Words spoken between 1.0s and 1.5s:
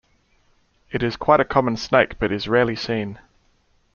is quite a